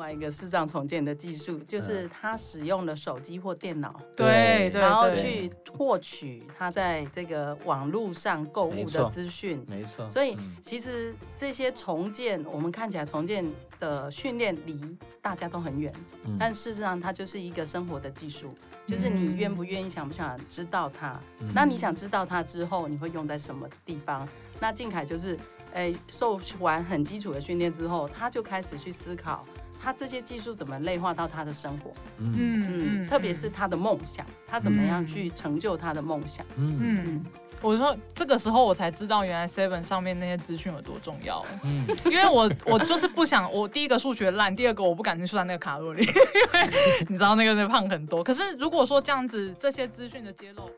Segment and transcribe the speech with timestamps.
[0.00, 10.08] 外一个视障重建的技术，就是他使用了手机或电脑，对，然后去获取他在这个网络上购物的资讯，没错。
[10.08, 13.44] 所以其实这些重建，我们看起来重建
[13.78, 15.92] 的训练离大家都很远，
[16.38, 18.54] 但事实上它就是一个生活的技术，
[18.86, 21.20] 就是你愿不愿意、想不想知道它。
[21.54, 24.26] 那你想知道它之后，你会用在什么地方？
[24.58, 25.38] 那静凯就是。
[25.72, 29.46] 诶，受完很基础的训练之后，他就开始去思考，
[29.82, 31.92] 他这些技术怎么内化到他的生活。
[32.18, 36.44] 嗯嗯，特别是他的梦想，他怎么样去成就他的梦想。
[36.56, 37.24] 嗯嗯，
[37.62, 41.44] 我说这个时候我才知道，原来 Seven 上面那些资讯有多重要。
[41.62, 48.22] 嗯，因为我我就是不想，我第一个数学烂，第二个我不敢去算那个卡路里，因 为你知道那个那胖很多。
[48.22, 50.70] 可是如果说这样子，这些资讯的揭露。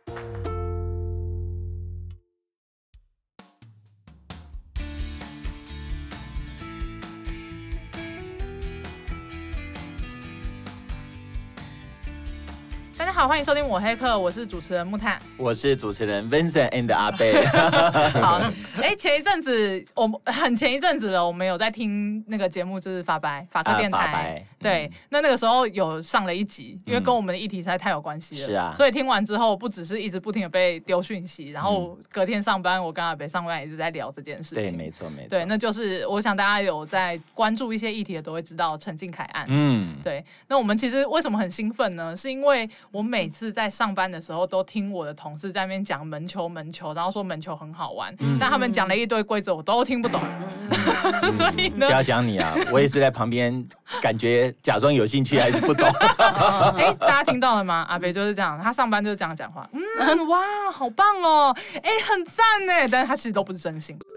[13.23, 17.46] 好，欢迎收听我黑客，我是主持人木炭，我是主持人 Vincent and 阿贝。
[18.20, 18.40] 好，
[18.74, 42.16] 哎、欸，前一阵子我们很前一阵子了，我们有在听那个节目，就是法白法科电台，对，那那个时候有上了一集，因为跟我们的议题实在太有关系了，是啊，所以听完之后，不只是一直不停的被丢讯息，然后隔天上班，我跟阿北上班一直在聊这件事情，对，没错没错，对，那就是我想大家有在关注一些议题的都会知道陈静凯案，嗯，对，那我们其实为什么很兴奋呢？
[42.16, 43.12] 是因为我。
[43.12, 50.18] 我每次在上班的时候，都听我的同事在那边讲门球，门球，然后说门球很好玩，嗯、但他们讲了一堆规则，我都听不懂。
[50.23, 53.63] 嗯、 所以呢，不要讲你啊，我也是在旁边，
[54.01, 55.87] 感觉假装有兴趣，还是不懂。
[55.90, 57.85] 哎、欸，大家听到了吗？
[57.87, 59.68] 阿北就是这样，他上班就是这样讲话。
[59.74, 60.40] 嗯，哇，
[60.73, 63.95] 好棒哦，哎、欸，很赞呢，但是他其实都不是真心。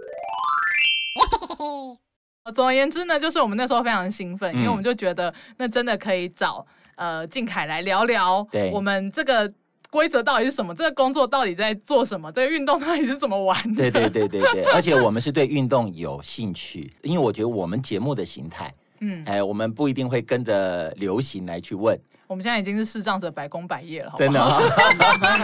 [2.56, 6.66] 总而言之呢，就是我们那时候非常兴奋，因为我们就觉得那真的可以找。
[6.96, 9.52] 呃，靖凯来聊聊，对，我们这个
[9.90, 10.74] 规则到底是什么？
[10.74, 12.32] 这个工作到底在做什么？
[12.32, 13.90] 这个运动到底是怎么玩的？
[13.90, 22.00] 对对对对对， 而且我们是对运动有兴趣，因为我觉得我们节目的形态，嗯，哎，我们不一定会跟着流行来去问。
[22.28, 24.60] 我们现在已经是视障者百工百业了，真的啊？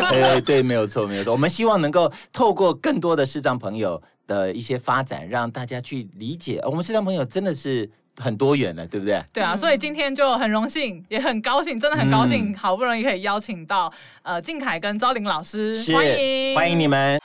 [0.09, 1.31] 对 对，没有错没有错。
[1.31, 7.89] 我们希望能够透过更多的视障朋友的一些发展，让大家去理解，我们视障朋友真的是。
[8.17, 9.23] 很多元的，对不对？
[9.33, 13.91] 对啊，所以今天就很荣幸，也很高兴，真的很高兴，嗯、好不容易可以邀请到
[14.21, 17.19] 呃靖凯跟昭玲老师，是欢迎欢迎你们。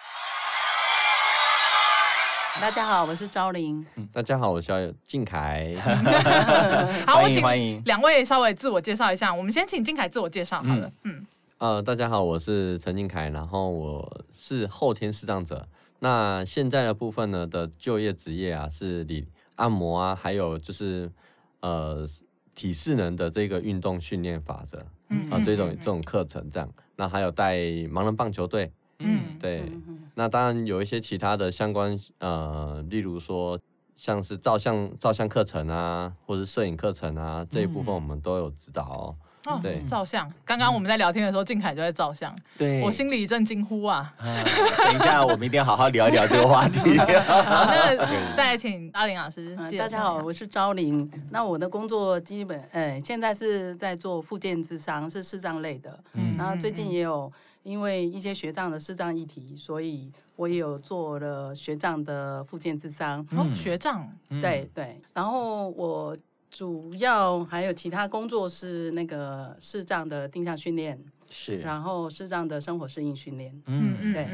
[2.59, 3.85] 大家好，我是昭伶。
[4.11, 5.75] 大家好，我是靖凯。
[7.07, 9.35] 好，欢迎欢迎两位稍微自我介绍一下。
[9.35, 10.91] 我们先请靖凯自我介绍好了。
[11.03, 11.27] 嗯，嗯
[11.59, 15.69] 呃，大家好，我是陈靖凯，然后我是后天视障者。
[15.99, 19.27] 那现在的部分呢的就业职业啊是理。
[19.57, 21.11] 按摩啊，还有就是
[21.61, 22.07] 呃
[22.55, 24.79] 体适能的这个运动训练法则，
[25.11, 27.59] 嗯啊这种这种课程这样，那还有带
[27.91, 29.37] 盲人棒球队，嗯。
[29.39, 29.71] 对，
[30.15, 33.59] 那当然有一些其他的相关呃，例如说
[33.95, 39.17] 像是照相照相课程啊，或者是摄影课程啊这一部分我们都有指导哦。
[39.47, 40.31] 哦，对，照相。
[40.45, 42.35] 刚刚我们在聊天的时候，静凯就在照相。
[42.59, 44.13] 对，我心里一阵惊呼啊！
[44.19, 46.99] 等一下，我们一定要好好聊一聊这个话题。
[47.23, 47.97] 好，那
[48.37, 49.57] 再来请阿玲老师。
[49.79, 51.09] 大家好，我是昭玲。
[51.31, 55.97] 那我的工作基本，呃，现在是在做复健咨商，是视障类的。
[56.15, 56.35] 嗯。
[56.37, 57.33] 然后最近也有
[57.63, 63.25] 因为一些学障的视障议题，所以我也有做了学障的复健咨商。
[63.37, 64.09] 哦，学障。
[64.43, 65.01] 对对。
[65.15, 66.17] 然后我。
[66.57, 74.27] 主要还有其他工作是那个视障的定向训练，是，然后视障的生活适应训练，嗯嗯，对，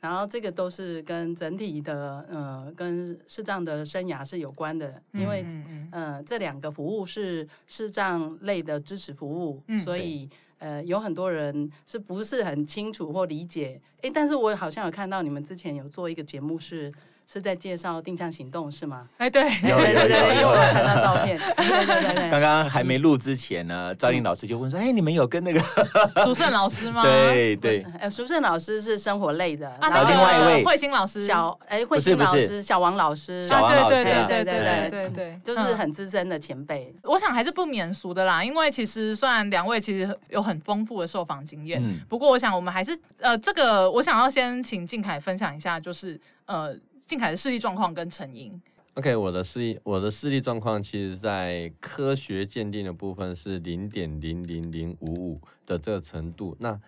[0.00, 10.26] 然后这个都是跟整体的呃跟视障的生涯是有关的，因为嗯呃这两个服务是视障类的支持服务，嗯，所以
[10.56, 16.90] 呃有很多人是不是很清楚或理解，哎，但是我好像有看到你们之前有做一个节目是。
[17.26, 19.08] 是在介绍定向行动是吗？
[19.18, 21.36] 哎，对，有有有有，我看到照片。
[21.36, 22.30] 对对对对。
[22.30, 25.60] 刚刚还没录之前呢，昭伶老师就问说：“哎，你们有跟那个
[26.24, 27.84] 淑胜老师吗？”对 对。
[27.98, 29.68] 哎，淑胜老师是生活类的。
[29.80, 33.44] 啊，另外一位慧心老师，小哎慧心老师，小王老师。
[33.44, 34.04] 小王老师。
[34.04, 36.94] 对对对对对对对，就是很资深的前辈。
[37.02, 46.72] 我想还是不免俗的啦，因为其实虽然两位其实有很丰富的受访经验，不过我想我们还是呃，这个我想要先请静凯分享一下，就是呃。
[47.06, 48.60] 靖凯的视力状况跟成因。
[48.94, 56.56] OK，我的视力，我的视力状况，其实在科学鉴定的部分是零点零零零五五的这个程度。
[56.58, 56.80] 那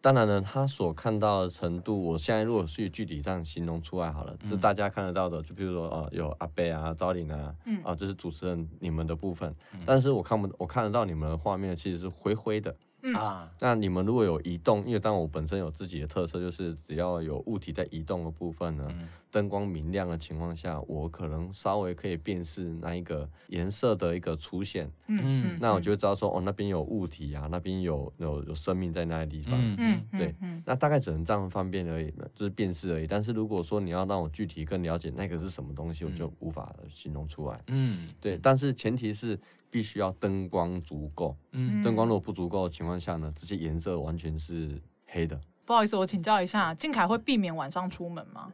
[0.00, 9.54] 当然呢，他所看到的程度，我现在如果是具体这样形容出来好了，就大家看得到的，就比如说呃，有阿贝啊、招领啊，嗯，啊，就是主持人你们的部分，
[9.86, 12.74] 但是我看不，我看得到你们的画面其实是灰灰的。
[13.14, 18.88] 啊，那你们如果有移动，因为当我本身有自己的特色，就是只要有物体在移动的部分呢，
[19.32, 30.34] 灯光明亮的情况下，我可能稍微可以辨识那一个颜色的一个出现，嗯嗯，那我就知道说，哦，那边有物体啊，那边有有有生命在那个地方，嗯嗯，对，
[30.66, 33.06] 那大概只能这样方便而已，就是辨识而已。
[33.06, 39.38] 但是如果说你要让我具体更了解那个是什么东西，我就无法形容出来，嗯，对，但是前提是。
[39.72, 45.40] 必须要灯光足够，嗯，灯光如果不足够的情况下呢，这些颜色完全是黑的。
[45.64, 48.52] 不好意思，我请教一下，靖凯会避免晚上出门吗？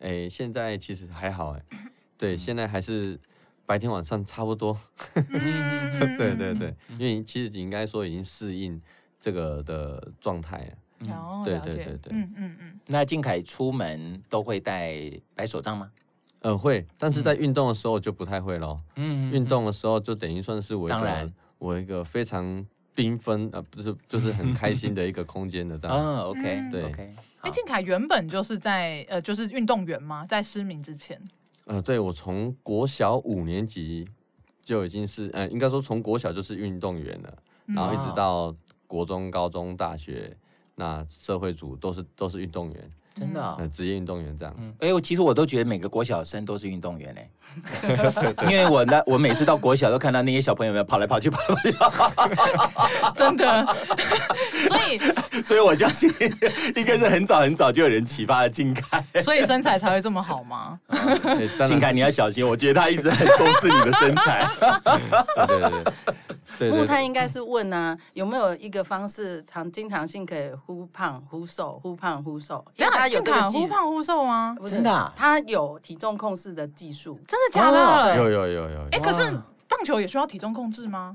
[0.00, 1.62] 哎、欸，现在其实还好，哎，
[2.16, 3.18] 对，现在还是
[3.66, 4.78] 白天晚上差不多。
[6.16, 8.80] 对对对，因为其实应该说已经适应
[9.20, 11.12] 这个的状态了。
[11.12, 12.80] 哦、嗯，对对对对，嗯嗯嗯。
[12.86, 14.94] 那靖凯出门都会带
[15.34, 15.90] 白手杖吗？
[16.40, 18.76] 呃，会，但是在运动的时候就不太会咯。
[18.94, 22.64] 嗯，运动的时候就等于算是我一个我一个非常
[22.98, 25.94] 缤纷呃，不是，就是很开心的一个空间的这样。
[26.04, 26.82] 嗯，OK，对。
[27.42, 30.26] 哎，静凯原本就是在呃，就是运动员吗？
[30.26, 31.16] 在失明之前？
[31.66, 34.04] 呃，对，我从国小五年级
[34.60, 38.52] 就已经是呃，应该说从国小就是运动员了，然后一直到
[38.88, 40.36] 国中、高中、大学，
[40.74, 42.90] 那社会组都是都是运动员。
[43.18, 44.54] 真的，职业运动员这样。
[44.80, 47.30] 哎，我其实我都觉得每个国小生都是运动员嘞，
[48.50, 52.34] 因为我呢，我每次到国小都看到那些小朋友们跑来跑去，跑来跑去，
[53.18, 53.66] 真的。
[54.68, 56.12] 所以，所以我相信
[56.76, 60.78] 应该是很早很早就有人启发了靖凯，所以身材才会这么好吗？
[61.66, 64.48] 靖凯你要小心，我觉得他一直很重视你的身材。
[65.46, 65.92] 对对对。
[66.70, 72.64] 木炭应该是问啊，有没有一个方式常经常性可以忽胖忽瘦，忽胖忽瘦？
[72.76, 74.56] 因为他有这个忽胖忽瘦吗？
[74.66, 77.18] 真的，他有体重控制的技术。
[77.26, 78.16] 真的假的？
[78.16, 78.88] 有有有有。
[78.90, 79.30] 哎，可是
[79.68, 81.14] 棒球也需要体重控制吗？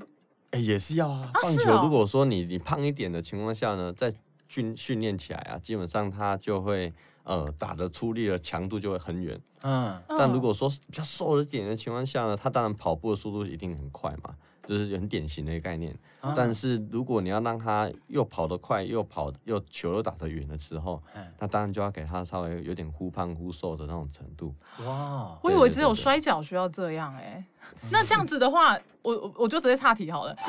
[0.52, 1.30] 哎，也是要啊。
[1.34, 4.14] 棒球如果说你你胖一点的情况下呢，在
[4.48, 6.94] 训训练起来啊，基本上他就会
[7.24, 9.40] 呃打的出力的强度就会很远。
[9.64, 10.00] 嗯。
[10.08, 14.36] 但如果说比较瘦一点的情况下呢，他当然跑步的速度一定很快嘛。
[14.68, 24.56] 就是很典型的一个概念，啊、但是如果你要让他又跑得快，又跑又球又打得远的时候，嗯、那当然就要给他稍微有点忽胖忽瘦的那种程度。
[24.86, 27.44] 哇，我以为只有摔跤需要这样哎、欸，
[27.92, 30.36] 那这样子的话，我我就直接岔题好了。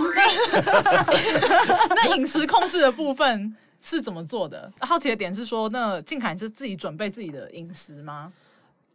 [1.90, 4.72] 那饮食控制的部分是怎么做的？
[4.80, 8.32] 好奇的点是说，那靖凯是自己准备自己的饮食吗？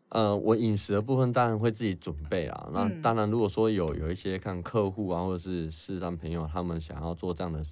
[0.09, 2.69] 呃，我饮食的部分当然会自己准备啊。
[2.73, 7.63] 那当然，如果说有有一些看客户啊，或者是市场朋友，他们想要做这样的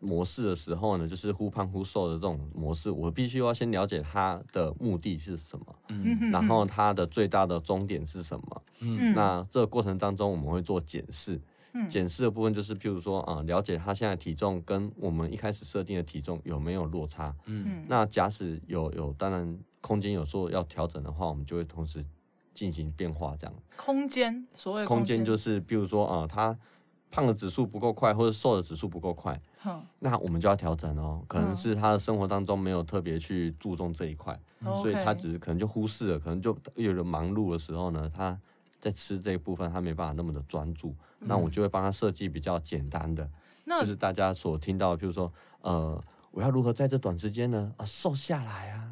[0.00, 11.42] 模式的时候呢，就是忽胖忽瘦的这种模式，我必须要先了解他的目的是什么，嗯，然后他的最大的终点是什么，嗯，那这个过程当中我们会做检视，嗯，
[11.88, 19.58] 检视的部分就是譬如说啊，了解他现在体重跟我们一开始设定的体重有没有落差，嗯，那假使有有，当然。
[19.84, 22.02] 空间有时候要调整的话，我们就会同时
[22.54, 23.54] 进行变化，这样。
[23.76, 26.58] 空间，所谓空间就是，譬如说啊、呃，他
[27.10, 31.22] 胖的指数不够快，或者瘦的指数不够快，嗯、那我们就要调整哦。
[31.28, 38.40] 可能是他的生活当中没有特别去注重这一块，嗯、所以他只是可能就忽视了，可能就有人忙碌的时候呢，他
[38.84, 43.26] 在吃这一部分他没办法那么的专注，嗯、那我就会帮他设计比较简单的，
[43.80, 45.98] 就是大家所听到的，比如说呃，
[46.30, 48.90] 我要如何在这短时间呢啊瘦下来啊？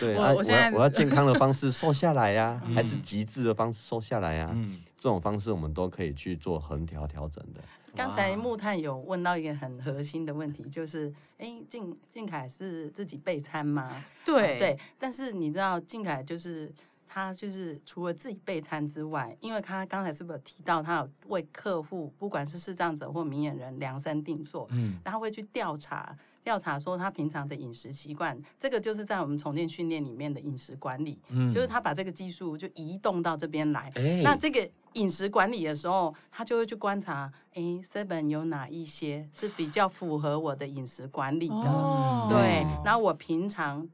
[0.00, 4.50] 对 啊，我要我要健康的方式瘦下来呀， 还是极致的方式瘦下来呀？
[4.52, 7.60] 嗯，这种方式我们都可以去做横调调整的。
[7.94, 14.04] 刚才木炭有问到一个很核心的问题，就是，哎，静静凯是自己备餐吗？
[14.24, 16.72] 对对，但是你知道静凯就是
[17.08, 26.14] 他就是除了自己备餐之外，因为他刚才是不是有提到他有为客户，不管是视障者或明眼人量身定做，嗯，他会去调查。
[26.44, 33.90] 调查说他平常的饮食习惯，这个就是在我们重建训练里面的饮食管理，嗯，就是他把这个技术就移动到这边来。
[33.96, 41.54] 欸、那这个饮食管理的时候，他就会去观察，哎，Seven 有哪一些是比较符合我的饮食管理的？
[41.54, 43.86] 哦、对，然后我平常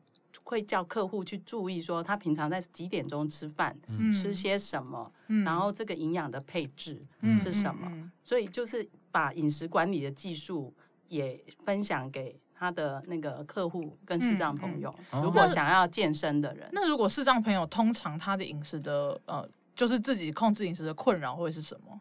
[0.44, 7.04] 会叫客户去注意，说他平常在几点钟吃饭，嗯、吃些什么，嗯、然后这个营养的配置
[7.36, 7.90] 是什么？
[8.22, 10.72] 所以就是把饮食管理的技术
[11.08, 12.38] 也分享给。
[12.56, 22.00] 他的那个客户跟视障朋友，嗯嗯、如果想要健身的人，那，那如果视障朋友通常他的饮食的呃，就是自己控制饮食的困扰会是什么？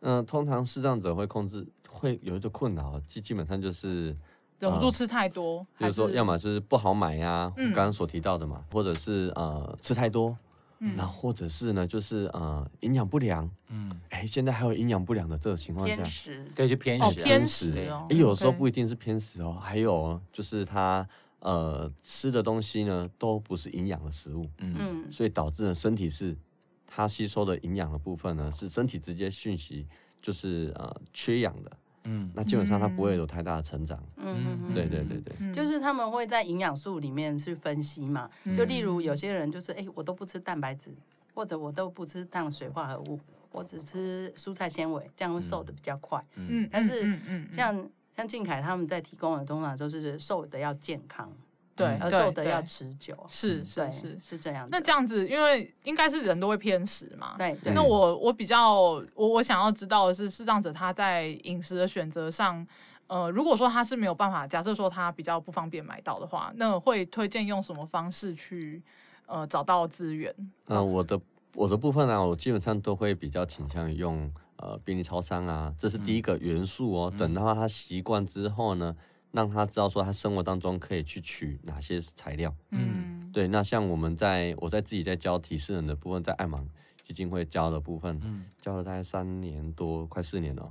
[0.00, 4.14] 嗯、呃，通常视障者会控制会有一个困扰，基基本上就是
[4.60, 10.36] 忍不住吃太多，比如说要么就是不好买呀，刚刚所提到的嘛，或者是呃吃太多。
[10.96, 21.06] 然后或者是呢，就是呃营养不良，嗯，哎，现在还有营养不良的这个情况下，偏食，对，就偏食，偏食，哎，有时候不一定是偏食哦，还有就是他
[21.40, 26.34] 呃吃的东西呢都不是营养的食物，嗯，所以导致呢身体是
[26.86, 29.86] 它吸收的营养的部分呢是身体直接讯息
[30.22, 31.70] 就是呃缺氧的。
[32.04, 34.02] 嗯，那基本上它不会有太大的成长。
[34.16, 38.28] 嗯嗯，对对对对，就是他们会在营养素里面去分析嘛。
[38.56, 40.90] 就例如有些人就是，哎，我都不吃蛋白质，
[41.34, 43.20] 或者我都不吃碳水化合物，
[43.52, 46.24] 我只吃蔬菜纤维，这样会瘦的比较快。
[46.36, 47.18] 嗯，但是
[47.52, 51.30] 像像静凯他们在提供的通常都是瘦的要健康。
[51.76, 54.68] 对，而瘦的要持久，是是是是这样。
[54.70, 57.36] 那这样子，因为应该是人都会偏食嘛。
[57.38, 57.56] 对。
[57.72, 62.66] 那我我比较我我想要知道的是，视障者他在饮食的选择上，
[63.06, 68.82] 呃，如果说他是没有办法，假设说他比较不方便买到的话，那会推荐用什么方式去
[69.24, 70.34] 呃找到资源？
[70.66, 71.18] 呃，我的
[71.54, 77.14] 我的部分呢，我基本上都会比较倾向于用呃便利超商啊，这是第一个元素哦。
[77.16, 78.94] 等到他习惯之后呢。
[79.32, 83.46] 让他知道说他生活当中可以去取哪些材料，嗯，对。
[83.46, 86.64] 那像我们在我在自己在教提示人的部分，在爱盲
[87.02, 90.70] 基金会教的部分，嗯，教了大概三年多，快四年了。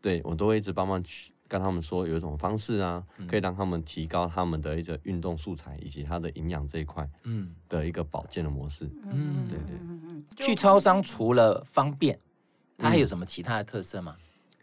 [0.00, 10.46] 对，我都会一直帮忙去跟他们说有一种方式啊，可以让他们提高他们的一个运动素材以及他的营养这一块，嗯，的一个保健的模式，嗯，对对。
[10.46, 12.16] 去超商除了方便，
[12.78, 14.16] 它还有什么其他的特色吗？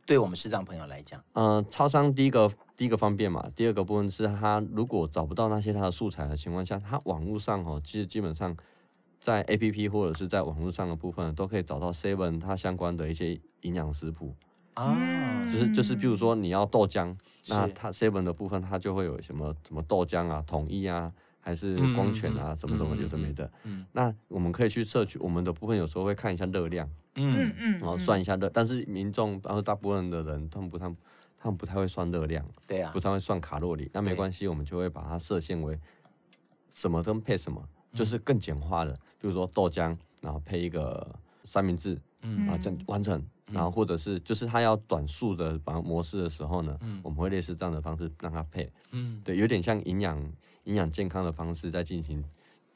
[0.05, 8.55] 对我们视障朋友来讲，呃，超商第一个第一个方便嘛，第二个部分是他如果找不到那些他的素材的情况下，他网络上哦，其实基本上
[9.19, 14.35] 在 APP 或者是在网络上的部分都可以找到 Seven 它相关的一些营养食谱。
[14.73, 14.97] 啊，
[15.51, 17.15] 就是就是，比如说你要豆浆，
[17.47, 23.15] 那它 Seven 的部分它就会有什么什么豆浆啊、统一啊，还是光泉啊，什么什么有的。
[23.15, 23.51] 没的，
[23.91, 26.89] 那我们可以去摄取我们的部分，有时候会看一下热量。
[27.15, 30.95] 嗯嗯，然后算一下热，但是民众然后大部分的人他们不太，他
[31.49, 35.79] 们不太会算热量，对啊，不太会算卡路里，那没关系，我们就会把它设限为
[36.71, 37.61] 什么跟配什么，
[37.93, 50.17] 就是更简化的，比如说豆浆，然后配一个三明治，嗯，然后这样完成，然后或者是就是他要短速的把模式的时候呢，我们会类似这样的方式让他配，嗯，对，有点像营养
[50.63, 52.23] 营养健康的方式在进行。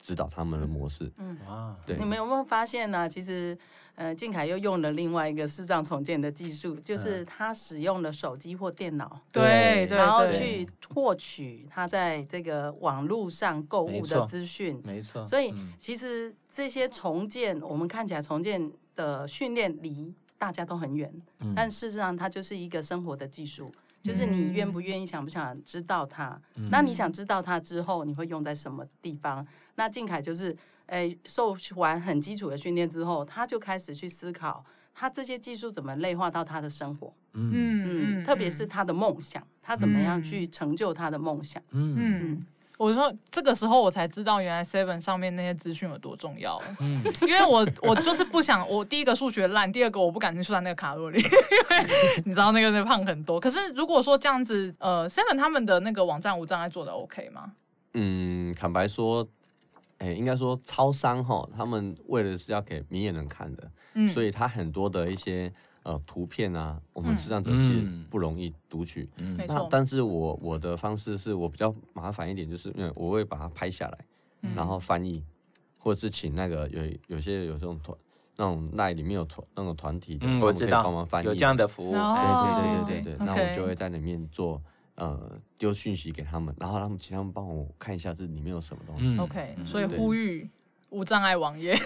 [0.07, 1.11] 指导他们的模式。
[1.17, 3.09] 嗯，啊，对，你们有没有发现呢？
[3.09, 3.57] 其实，
[3.95, 15.25] 呃，静凯又用了另外一个视障重建的技术，就是他使用了手机或电脑，对，然后去获取他在这个网络上购物的资讯，没错。
[15.25, 21.13] 所以，其实这些重建，我们看起来重建的训练离大家都很远，
[21.53, 23.69] 但事实上，它就是一个生活的技术。
[24.07, 26.39] 就是你愿不愿意、想不想知道它？
[26.55, 29.45] 嗯、那你想知道它之后，你会用在什么地方？
[29.75, 37.13] 那静凯就是，诶、欸，受完很基础的训练之后，他就开始去思考，他这些技术怎么内化到他的生活？
[37.33, 41.61] 嗯嗯，特别是他的梦想，他怎么样去成就他的梦想？
[41.71, 42.31] 嗯嗯。
[42.31, 42.45] 嗯
[42.77, 46.61] 我说这个时候我才知道，原来 Seven 上面那些资讯有多重要。
[46.79, 53.39] 嗯， 因为我我就是不想，我第一个数学烂，第二个我不敢去算那个卡路里，因为你知道那个那胖很多。
[53.39, 57.51] 可是如果说这样子，呃，Seven 他们的那个网站无障碍做的 OK 吗？
[57.93, 59.27] 嗯，坦白说，
[59.97, 65.51] 哎，应该说超商哈，他们为的是要给明眼人看的，嗯，所以他很多的一些。
[65.87, 69.09] 呃，图片啊，我们视障者是不容易读取。
[69.15, 73.97] 嗯，那但是我我的方式是我比较麻烦一点，就是因为我会把它拍下来，
[74.53, 75.23] 然后翻译，
[75.77, 76.81] 或者是请那个有
[77.15, 77.97] 有些有这种团，
[78.35, 81.93] 那种那里面有团那种团体的，我知道，帮忙翻译，有这样的服务。
[81.93, 84.61] 对对对对对，那我就会在里面做
[84.95, 89.17] 呃丢讯息给他们，然后他们请他们帮我看一下这里面有什么东西。
[89.17, 90.49] OK，所以呼吁。
[90.89, 91.77] 无障碍网页，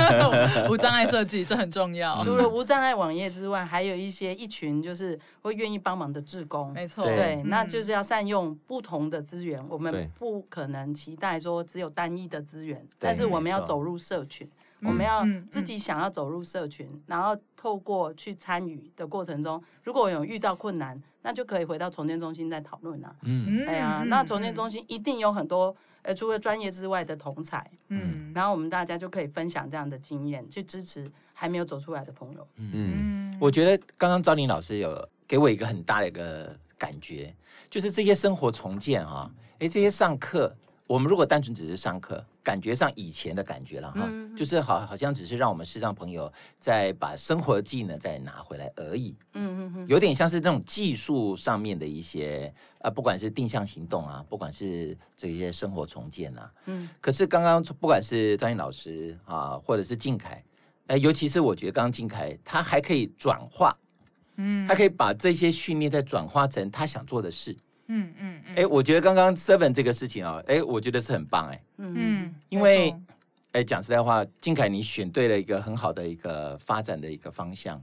[0.70, 2.18] 无障碍设计，这很重要。
[2.20, 6.72] 除了无障碍网页之外，还有一些一群就是会愿意帮忙的志工。
[6.72, 9.62] 没错，对，那就是要善用不同的资源。
[9.68, 14.48] 我们不可能期待说只有单一的资源，但是我们要走入社群，
[14.82, 23.14] 我们要自己想要走入社群，然后透过去参与的过程中，如果有遇到困难，那就可以回到重建中心再讨论啊。
[23.24, 25.76] 嗯，哎呀，那重建中心一定有很多。
[26.00, 32.48] 呃，除了专业之外的同才，嗯，然后我们大家就可以分享这样的经验，去支持还没有走出来的朋友。
[32.56, 37.34] 嗯，我觉得刚刚昭林老师有给我一个很大的一个感觉，
[37.68, 40.56] 就是这些生活重建啊，哎，这些上课，
[40.88, 49.14] 我们如果单纯只是上课，感觉上以前的感觉了哈，嗯、就是好好像只是让我们视障朋友再把生活技能再拿回来而已。
[49.34, 56.50] 嗯嗯嗯，有点像是那种技术上面的一些呃，不管是定向行动啊，不管是这些生活重建啊。
[56.64, 56.88] 嗯。
[57.02, 60.42] 可是刚刚不管是张毅老师啊，或者是静凯，
[60.86, 63.76] 哎，尤其是我觉得刚刚静凯他还可以转化，
[64.36, 67.54] 嗯，他可以把这些训练再转化成他想做的事。
[67.88, 68.56] 嗯嗯，哎、嗯。
[68.56, 72.90] 欸，我觉得刚刚 Seven 这个事情啊、喔，哎、欸，我觉得是很棒哎、欸，嗯，因为，
[73.52, 77.82] 哎、欸，讲实在话，金凯你选对了一个很好的一个发展的一个方向。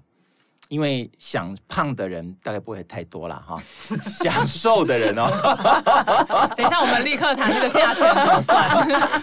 [0.67, 3.61] 因为想胖的人大概不会太多了哈，
[4.01, 5.27] 想瘦的人哦。
[6.57, 8.69] 等一下，我们立刻谈这个价钱怎么算，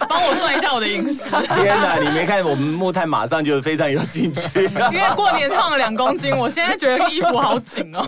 [0.07, 1.29] 帮我算一下我的饮食。
[1.47, 4.41] 天哪，你没看我们木炭马上就非常有兴趣。
[4.91, 8.01] 因为过年胖了两公斤，我现在觉得衣服好紧哦。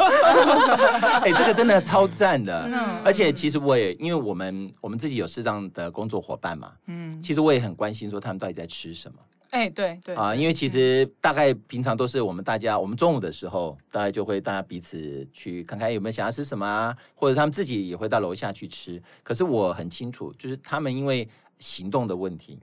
[1.24, 2.63] 哎，这个真的超赞的。
[2.68, 3.01] 嗯。
[3.04, 9.18] 而且其实我也，因为我们我们自己有适当的工作伙伴嘛，嗯，其实我也很关心说他们到底在吃什么。
[9.55, 19.01] 哎、欸，对对啊，因为其实大概平常都是我们大家，我们中午的时候，大概就会大家彼此去看看有没有想要吃什么啊，或者他们自己也会到楼下去吃。
[19.24, 21.25] 可是我很清楚，就是他们因为
[21.59, 22.59] 行动的问题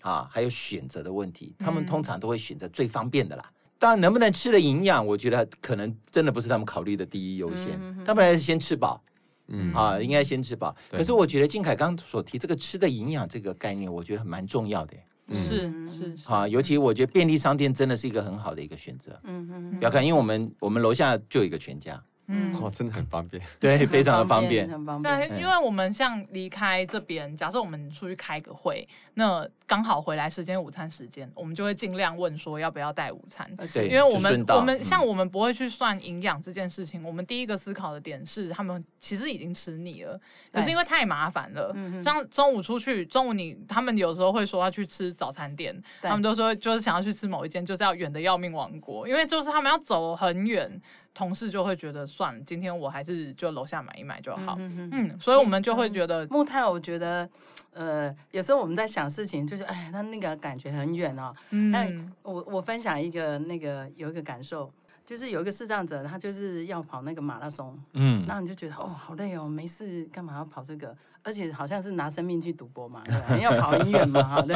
[0.00, 3.52] 啊，还有选择的问题，他们通常都会选择最方便的啦。
[3.78, 7.78] 当然，能不能吃的营养，我觉得可能真的不是他们考虑的第一优先。
[8.04, 9.00] 他们还是先吃饱，
[9.46, 10.74] 嗯啊，应该先吃饱。
[10.90, 14.96] 可是我觉得靖凯刚刚所提这个吃的营养这个概念，我觉得蛮重要的。
[15.32, 19.18] 是是好啊，尤其我觉得便利商店真的是一个很好的一个选择。
[19.24, 22.02] 嗯嗯，不要看，因为我们我们楼下就有一个全家。
[22.26, 25.28] 嗯，哦，真的很方便， 对，非常的方便，很方便。
[25.28, 33.50] 对，因为我们像离开这边，假设我们出去开个会，那刚好回来时间午餐时间，我们就会尽量问说要不要带午餐。
[33.76, 40.20] 因为我们我们像我们不会去算营养这件事情，我们第一个思考的点是他们其实已经吃腻了，
[40.52, 41.74] 可是因为太麻烦了。
[42.02, 50.80] 像中午出去，中午你他们有时候会说要去吃早餐店，他们都说就是想要去吃某一间就叫远的要命王国，因为就是他们要走很远。
[51.14, 54.56] 同事就会觉得算了，今天我还是就楼下买一买就好。
[54.58, 57.30] 嗯，嗯，所以我们就会觉得、嗯、木炭，我觉得，
[57.74, 61.34] 呃，有时候我们在想事情，就是哎，那那个感觉很远哦。
[61.50, 64.72] 嗯，我我分享一个那个有一个感受。
[65.06, 70.96] 就是有一个视障者，他就是要跑那个马拉松，嗯，然后你就觉得哦，好累哦，没事干嘛要跑这个？
[71.22, 74.54] 而且好像是拿生命去赌博嘛，对，你要跑很远嘛，哈，对，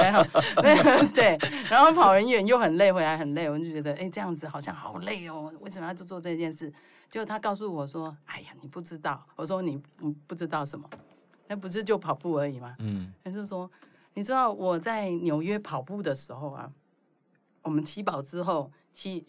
[0.63, 6.73] 对，对，然后跑很远又很累，回来很累，我就觉得哎，这样子好像好累哦，为什么要做做这件事？
[7.11, 10.89] 就他告诉我说，哎呀，你不知道，我说你你不知道什么？
[11.49, 12.77] 那不是就跑步而已吗？
[12.79, 13.69] 嗯，他就说，
[14.15, 16.71] 你知道我在纽约跑步的时候啊，
[17.63, 19.25] 我们起跑之后起。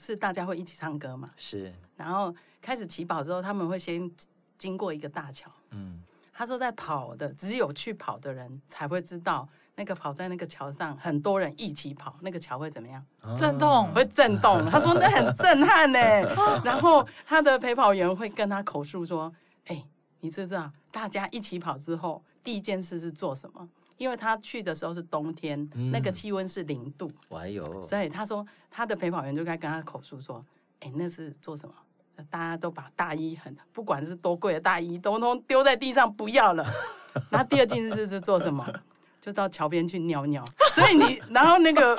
[0.00, 1.28] 是大家会一起唱歌嘛？
[1.36, 1.74] 是。
[1.96, 4.08] 然后开始起跑之后，他们会先
[4.56, 5.50] 经过一个大桥。
[5.70, 6.00] 嗯。
[6.32, 13.04] 他说，在跑的只有去跑的人才会知道，那个跑在那个桥上，很多人一起跑，那个桥会怎么样？
[13.36, 14.64] 震动，会震动。
[14.70, 15.98] 他说那很震撼呢。
[16.64, 19.34] 然后他的陪跑员会跟他口述说
[19.66, 19.84] ：“哎，
[20.20, 27.82] 你知不知道，大家一起跑之后，第一件事是做什么？”因为他去的时候是冬天，嗯、那个气温是零度，哎呦！
[27.82, 30.44] 所以他说他的陪跑员就该跟他口述说
[30.78, 31.74] ：“哎，那是做什么？
[32.30, 36.64] 大家都把大衣很，不管是多贵的大衣，通通丢在地上不要了。
[37.28, 38.64] 然后第二件事是做什么？
[39.20, 40.44] 就到桥边去尿尿。
[40.70, 41.96] 所以你，然后那个，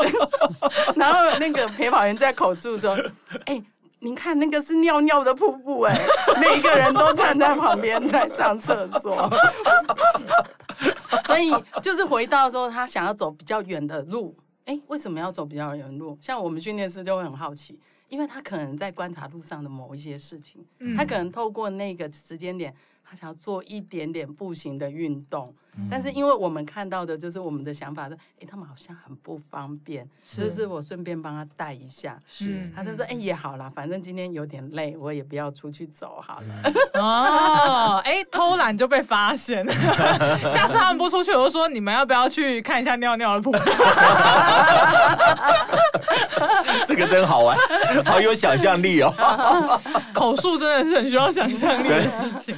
[0.95, 2.97] 然后那个陪跑员在口述说：
[3.45, 3.61] 哎，
[3.99, 5.95] 你看那个是尿尿的瀑布，哎，
[6.39, 9.29] 每个人都站在旁边在上厕所。
[11.25, 14.35] ”所以就是回到说，他想要走比较远的路，
[14.65, 16.17] 哎，为什么要走比较远的路？
[16.21, 22.73] 像我们训练师就会很好奇，因为他可能在观察路上的某一些事情，他可能透过那个时间点。
[23.11, 32.17] 他想要做一点点步行的运动，嗯、但是因为我们看到的就是我们的想法是，哎，他们好像很不方便，是不是我顺便帮他带一下？
[32.27, 36.73] 是，他就说，哎，也好啦，反正今天有点累，我也不要出去走好了。
[36.99, 39.73] 哦，哎，偷懒就被发现了，
[40.51, 43.57] 下次他们不出去，我就说你们要不要去看一下尿尿的瀑布？
[46.87, 47.57] 这个真好玩，
[48.05, 49.13] 好有想象力哦。
[50.13, 52.55] 口述真的是很需要想象力的事情。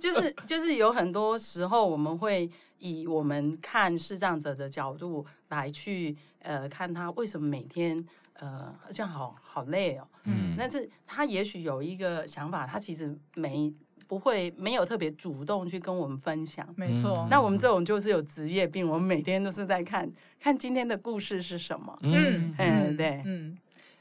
[0.00, 13.72] 就是就是有很多时候，我们会以我们看视障者的角度来去呃看他为什么每天呃这样好好累哦，嗯，但是他也许有一个想法，他其实没
[14.08, 17.28] 不会没有特别主动去跟我们分享，没错。
[17.30, 20.10] 那我们这种就是有职业病，我们每天都是在看
[20.40, 23.56] 看今天的故事是什么，嗯嗯对嗯。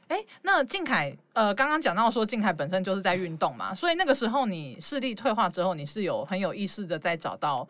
[0.08, 7.68] 哎，那静凯，呃，刚刚讲到说静凯本身就是在运动嘛，所以那个时候你视力退化之后，你是有很有意识的在找到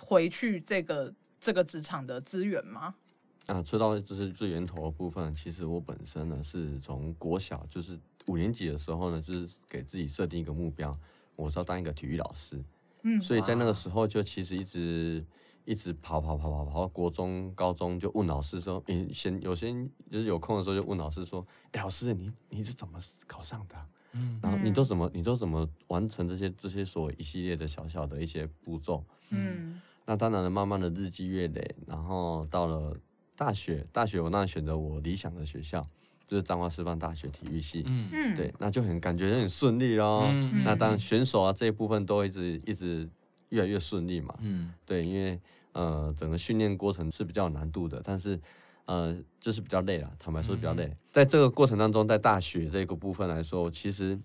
[0.00, 2.94] 回去这个这个职场的资源吗？
[3.46, 10.96] 啊，说到就是最源头的部分，其实我本身呢是从国小就是五年级的时候呢，就是给自己设定一个目标，
[11.34, 12.62] 我是要当一个体育老师。
[13.02, 15.24] 嗯，所以在那个时候就其实一直
[15.64, 19.72] 一直跑跑跑跑跑到国中、高中，就问老师说，你先有些
[20.10, 23.74] 就是有空的时候就问老师说，哎，老师你你是怎么考上的？
[24.12, 29.04] 嗯，然后你都怎么你都怎么完成这些这些所谓一系列的小小的一些步骤？
[29.30, 32.96] 嗯，那当然了，慢慢的日积月累，然后到了。
[33.36, 35.80] 大学，大学我那选择我理想的学校，
[36.26, 37.82] 就是彰化师范大学体育系。
[37.86, 40.28] 嗯嗯，对，那就很感觉很顺利咯。
[40.30, 43.08] 嗯，那当然选手啊这一部分都一直一直
[43.48, 44.34] 越来越顺利嘛。
[44.40, 45.40] 嗯，对，因为
[45.72, 48.38] 呃整个训练过程是比较有难度的，但是
[48.84, 50.84] 呃就是比较累了，坦白说比较累。
[50.84, 54.20] 嗯、在这个过程当中，在大学这个部分来说，其实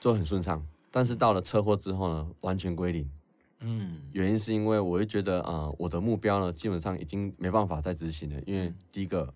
[0.00, 3.10] 都很顺畅，但是到了车祸之后呢，完全归零。
[3.62, 8.40] 嗯，原因是因为我会觉得啊、呃，我的目标呢，基本上已经没办法再执行了。
[8.46, 9.32] 因为第一个，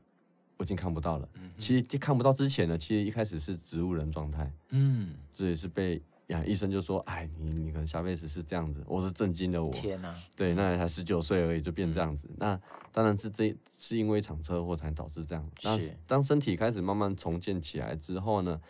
[0.56, 1.28] 我已经看不到了。
[1.34, 4.52] 嗯，其实看不到之前呢，其实一开始是植物人状态。
[4.70, 8.82] 嗯，这也是被呀医生就说，哎，你你可能下辈子是这样子。
[8.86, 12.26] 我是震惊的我，天哪，对，那才十九岁而已就变这样子。
[12.32, 12.60] 嗯、那
[12.90, 15.50] 当然是这是因为一场车祸才导致这样。
[15.62, 18.60] 那当身体开始慢慢重建起来之后呢，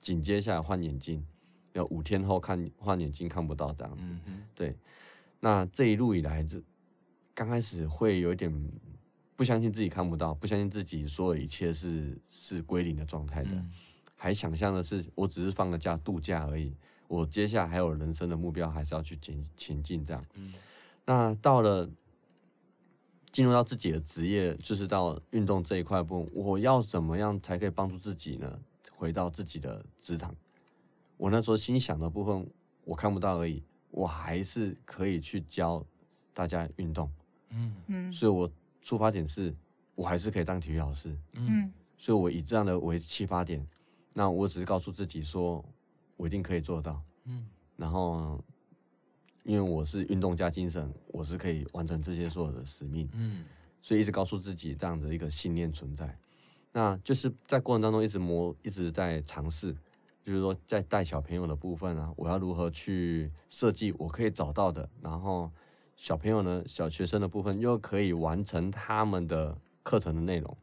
[0.00, 1.26] 紧接下来换眼镜。
[1.78, 4.76] 要五天后看换眼镜看不到这样子，嗯、对。
[5.40, 6.60] 那这一路以来，就
[7.34, 8.50] 刚开始会有一点
[9.36, 13.70] 不相信自己看不到，不相信自己所有一切是是归零的状态的，嗯、
[14.16, 16.74] 还想象的是我只是放个假度假而已。
[17.08, 20.24] 我接下来还有人生的目标，还是要去前前进这样。
[20.34, 20.52] 嗯、
[21.04, 21.88] 那到了
[23.30, 28.58] 进入到自己的职业，就是到运动这一块部分，我要怎么样才可以帮助自己呢？
[28.90, 30.34] 回到自己的职场。
[31.16, 32.46] 我那时候心想的部分，
[32.84, 35.84] 我看不到而已，我还是可以去教
[36.34, 37.10] 大家运动，
[37.50, 37.74] 嗯。
[37.86, 38.50] 嗯，所以我
[38.82, 39.54] 出发点是，
[39.94, 43.66] 我还是可以当体育老师，嗯，所以我以这样的为启发点，
[44.12, 45.64] 那我只是告诉自己说，
[46.16, 48.38] 我一定可以做到，嗯，然后
[49.44, 53.44] 因为我是运动家精神，我是可以完成这些所有的使命，嗯，
[53.80, 56.18] 所以一直告诉自己这样的一个信念存在，
[56.72, 59.74] 那就是在过程当中一直磨，一直在尝试。
[60.26, 65.48] 就是说，在带小朋友的部分啊，我要如何去设计我可以找到的，然后
[65.96, 70.58] 小朋友呢，小学生的部分又可以完成他们的课程的内容，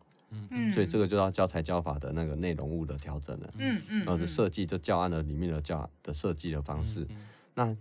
[0.50, 7.18] 嗯，所以这个就要教材教法的那个内容物的调整了，嗯嗯，然后的设计就教案的里面的教的设计的方式，嗯嗯、
[7.56, 7.78] 那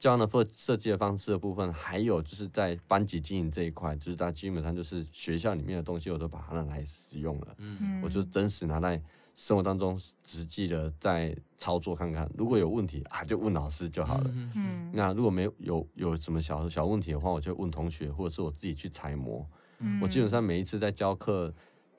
[0.00, 9.00] 教案的设设计的方式的部分，还有就是在班级经营这一块，就是它基本上就是学校里面的东西，我都把它拿来使用了，嗯，我就真实拿来。
[9.40, 14.30] 生活当中实际的在操作看看，如果有问题啊，就问老师就好了。
[14.54, 19.48] 嗯，那如果没有有有什么小小问题的话，我就问同学，或者是我自己去揣摩。
[19.78, 21.54] 嗯，我基本上每一次在教课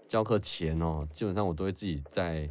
[0.07, 2.47] 教课前哦，基本上我都会自己在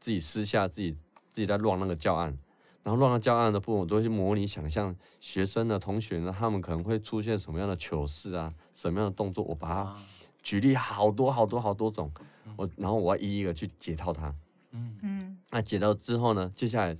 [0.00, 2.38] 自己私下自己自己在乱那个教案，
[2.82, 9.96] 然后乱了教案的部分，我都会去模拟想象学生的同学呢，他们可能会出现什么样的糗事啊，什么样的动作，我把它
[10.42, 12.12] 举例好多好多好多种。
[12.56, 14.34] 我然后我要一一个去解套它，
[14.72, 14.98] 嗯。
[15.02, 16.94] 嗯，那解到之后呢，接下来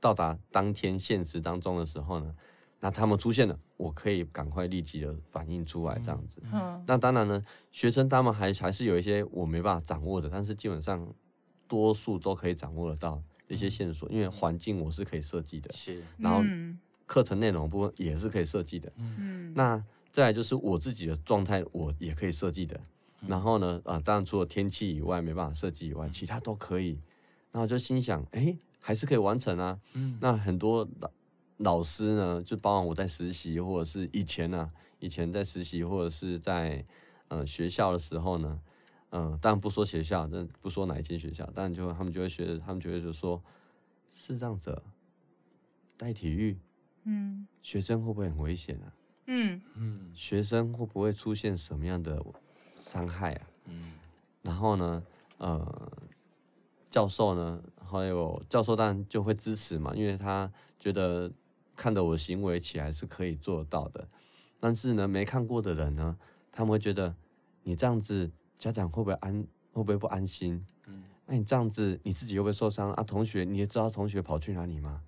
[0.00, 2.34] 到达当天现实当中的时候呢，
[2.80, 6.42] 那他们出现了，我可以赶快立即的反应出来这样子。
[6.52, 7.40] 嗯，那当然呢，
[7.70, 11.06] 学生他们还还是有一些我没办法掌握的，但是基本上
[11.68, 16.42] 多数都可以掌握得到一些线索，因为环境我是可以设计的，是，然后
[17.06, 19.82] 课程内容部分也是可以设计的，嗯，那
[20.16, 22.80] 再来就是我自己的状态，我也可以设计的。
[23.26, 26.98] 然后呢，啊，当然除了天气以外没办法设计以外，其他都可以。
[27.52, 29.78] 然后就心想，哎，还是可以完成啊。
[29.92, 30.16] 嗯。
[30.18, 31.10] 那很多老
[31.58, 36.82] 老师呢，就包括我在实习，或者是以前呢、啊，以前在实习或者是在
[37.28, 38.58] 呃学校的时候呢，
[39.10, 43.42] 嗯、呃，当然不说学校，但不说哪一间学校，当然就他们就会学，他们就会就说，
[44.14, 44.82] 视障者
[45.98, 46.56] 带体育，
[47.04, 48.88] 嗯，学生会不会很危险啊？
[49.26, 52.20] 嗯嗯，学生会不会出现什么样的？
[52.76, 53.92] 伤害啊，嗯，
[54.42, 55.02] 然后呢，
[55.38, 55.92] 呃，
[56.88, 61.30] 教授呢，还有教授当然就会支持嘛，因为他觉得
[61.74, 64.06] 看着我行为起来是可以做到的，
[64.60, 66.16] 但是呢，没看过的人呢，
[66.52, 67.14] 他们会觉得
[67.64, 70.64] 你这样子，家长会不会安，会不会不安心？
[70.86, 73.02] 嗯，那你这样子，你自己会不会受伤啊？
[73.02, 75.02] 同学，你也知道同学跑去哪里吗？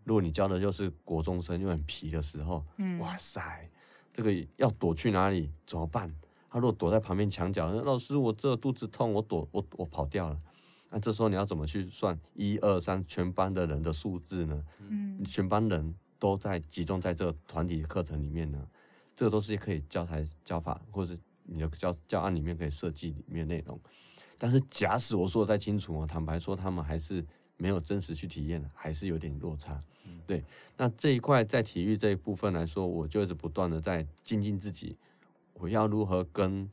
[0.00, 3.68] 嗯，如果你教的又是国中生又很皮的时候，嗯，哇塞，
[4.12, 5.50] 这个要躲去哪里？
[5.66, 6.12] 怎么办？
[6.50, 10.38] 他如果躲在旁边墙角，老师，我这肚子痛，我躲，我我跑掉了。
[10.90, 14.64] 那这时候你要怎么去算一二三全班的人的数字呢？
[14.88, 18.66] 嗯，全班人都在集中在这个团体课程里面呢，
[19.14, 23.80] 这个都是可以教材教法或者是你的教教案里面可以设计里面内容。
[24.36, 27.24] 但是假使我说的再清楚，我坦白说，他们还是
[27.60, 29.80] 没有真实去体验，还是有点落差。
[30.26, 30.42] 对，
[30.78, 34.96] 那这一块在体育这一部分来说，我就是不断的在精进自己，
[35.52, 36.68] 我要如何跟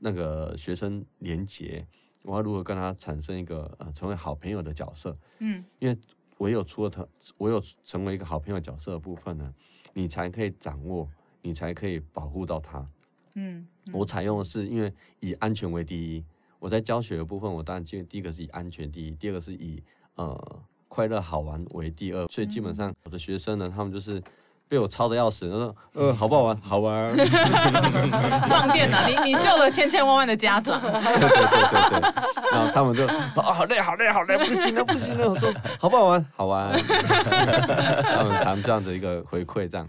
[0.00, 1.86] 那个学生连接，
[2.22, 5.16] 我要如何跟他产生一个呃成为好朋友的角色。
[5.38, 5.96] 嗯，因为
[6.38, 7.06] 唯有除了他，
[7.38, 9.54] 唯有成为一个好朋友角色的部分呢，
[9.94, 11.08] 你才可以掌握，
[11.42, 12.84] 你才可以保护到他。
[13.34, 16.24] 嗯，嗯，我采用的是因为以安全为第一。
[16.60, 19.82] 我在教学的部分，我当然第第一个是以安全第一，第二个是以
[20.14, 24.22] 呃快乐好玩为第二，所以基本上我的学生呢，他们就是
[24.68, 26.60] 被我操的要死，他说呃好不好玩？
[26.60, 27.16] 好玩。
[28.48, 30.78] 放电啊，你你救了千千万万的家长。
[30.82, 32.00] 对对对对对。
[32.52, 35.30] 然后他们就哦好累好累好累，不行了不行了。
[35.30, 36.26] 我说好不好玩？
[36.36, 36.72] 好玩。
[36.84, 39.86] 他们谈这样的一个回馈，这样。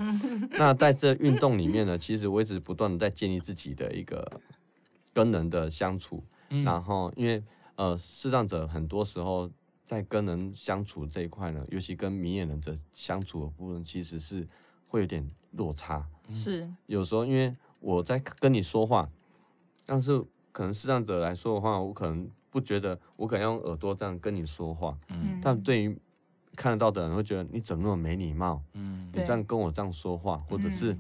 [0.51, 4.25] 那在这运动里面呢，其实我一直不断的在建立自己的一个
[5.13, 6.23] 跟人的相处。
[6.63, 7.43] 然后，因为
[7.75, 9.49] 呃，视障者很多时候
[9.85, 14.47] 在跟人相处这一块呢，尤其跟明眼人的相处的部分，其实是
[14.87, 16.05] 会有点落差。
[16.33, 19.09] 是，有时候因为我在跟你说话，
[19.85, 24.97] 但是可能视障者来说的话，我可能不觉得，我可能用耳朵这样跟你说话。
[25.09, 25.39] 嗯。
[25.41, 25.97] 但对于
[26.55, 28.61] 看得到的人，会觉得你怎么那么没礼貌？
[28.73, 29.09] 嗯。
[29.13, 30.97] 你这样跟我这样说话，或者是。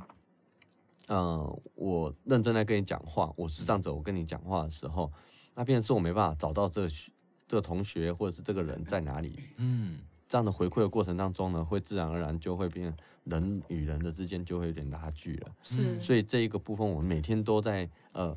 [1.07, 3.89] 嗯、呃，我认真在跟你讲话，我是这样子。
[3.89, 5.11] 我跟你讲话的时候，
[5.55, 6.89] 那变成是我没办法找到这个
[7.47, 9.37] 这个同学或者是这个人在哪里。
[9.57, 15.51] 嗯，这样的回馈的过程当中呢，会自然而然就会变人与人的之间就会有点拉锯了。
[15.63, 18.35] 是，所以这一个部分，我每天都在呃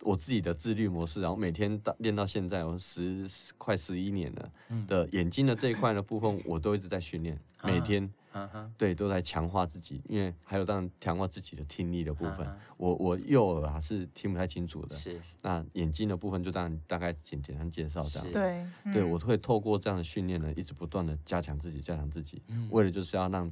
[0.00, 3.26] 我自己的自律模式，然后每天到练到现在，我十
[3.58, 4.50] 快十一年了
[4.86, 8.10] 的眼睛的这一块的部分，我都一直在训练，每天。
[8.34, 8.70] Uh huh.
[8.76, 12.46] 对，都在强化自己，因为还有这样强化自己的听力的部分。
[12.46, 12.56] Uh huh.
[12.76, 15.18] 我我右耳还是听不太清楚的，是。
[15.40, 18.30] 那眼睛的部分就这样大概简简单介绍这样。
[18.30, 23.50] 对，嗯、对我会透过这样的训练呢，一直不断的加强自己，加强自己，嗯、为了就是要让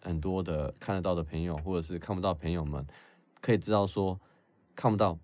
[0.00, 2.86] 很多的看得到的朋友，或者是看不到朋友们，
[3.40, 4.18] 可以知道说
[4.76, 5.18] 看不到，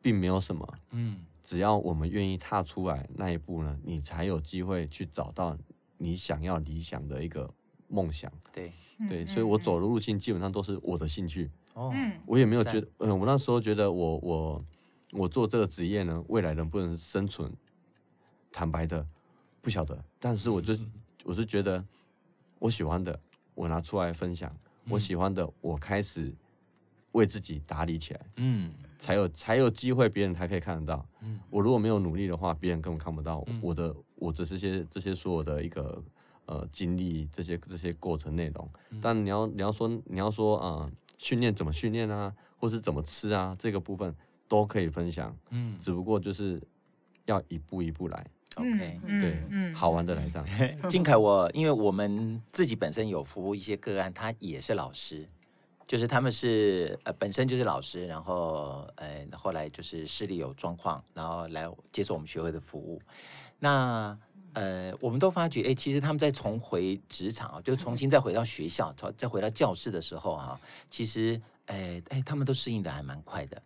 [0.00, 0.78] 并没有什么。
[0.92, 5.58] 嗯，只要我们愿意踏出来那一步呢，你才有机会去找到
[5.98, 7.52] 你想要理想的一个。
[7.94, 8.72] 梦想，对
[9.08, 11.48] 对，所以我走的路径基本上都是我的兴趣。
[11.74, 11.94] 哦，
[12.26, 14.64] 我也没有觉得，嗯，我那时候觉得我我
[15.12, 17.52] 我做这个职业呢，未来能不能生存，
[18.50, 19.06] 坦白的
[19.60, 20.04] 不晓得。
[20.18, 20.76] 但是我就
[21.22, 21.84] 我是觉得
[22.58, 23.18] 我喜欢的，
[23.54, 24.50] 我拿出来分享；
[24.88, 26.34] 我喜欢的，我开始
[27.12, 28.20] 为自己打理起来。
[28.36, 31.06] 嗯，才有才有机会，别人才可以看得到。
[31.22, 36.02] 嗯，我如果没有努力的话，别人根本看不到我的我的这些这些所有的一个。
[36.46, 38.68] 呃，经历这些这些过程内容，
[39.00, 44.14] 但你要你要说你要说啊，训练怎么训练啊，或是怎么吃啊，这个部分
[44.46, 45.34] 都可以分享。
[45.50, 46.60] 嗯，只不过就是
[47.24, 48.26] 要一步一步来。
[48.56, 50.46] OK，对，嗯，好玩的来这样。
[50.88, 55.26] 金凯，我因为我们自己本身有服务一些个案，他也是老师，
[55.88, 63.00] 就是他们是呃本身就是老师，然后呃后来就是视力有状况，然后来接受我们学会的服务。
[63.58, 64.16] 那
[64.54, 73.60] 呃，我们都发觉，哎，其实他们在重回职场，就重新再回到学校，再回到教室的时候，哈，其实，哎，哎，他们都适应的还蛮快的，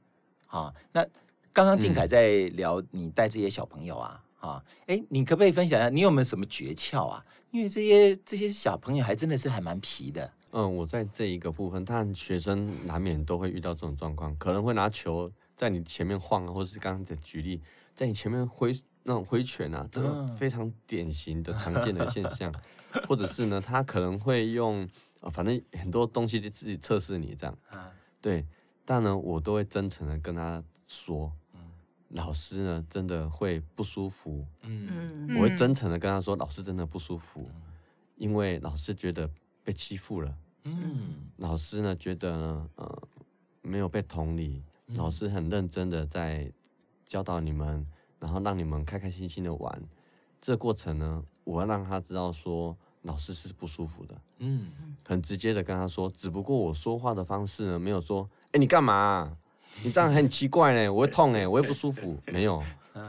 [0.46, 1.06] 啊，那
[1.52, 7.24] 刚刚静凯在聊你带这些小朋友啊，啊，哎，你可不可以分享一下，你有没有什么诀窍啊？
[7.50, 10.32] 因为这些这些小朋友还真的是还蛮皮的。
[10.52, 17.60] 嗯，我在这一个部分，但学生难免都会遇到这种状况，可能会拿球在你前面晃，或者是刚刚的举例，
[17.94, 18.74] 在你前面挥。
[19.08, 22.54] 那种挥拳啊，这个非常典型的常见的现象，
[23.06, 24.86] 或者是呢，他可能会用，
[25.32, 27.58] 反正很多东西就自己测试你这样，
[28.20, 28.46] 对，
[28.84, 31.32] 但呢，我都会真诚的跟他说，
[32.10, 37.48] 老师呢真的会不舒服，嗯，我会真诚的跟他说，老师真的不舒服，
[38.16, 39.30] 因为老师觉得
[39.64, 43.02] 被欺负了，嗯，老师呢觉得呢，呃，
[43.62, 44.62] 没有被同理，
[44.96, 46.52] 老师很认真的在
[47.06, 47.86] 教导你们。
[48.20, 49.82] 然后让你们开开心心的玩，
[50.40, 54.70] 这个过程呢，我要让他知道说老师是不舒服的，嗯，
[55.04, 59.36] 很直接的跟他说，只不过我说话的方式呢，没有说，哎，你干嘛？
[59.84, 62.60] 你这样很奇怪呢，我会痛哎，我会不舒服， 没有，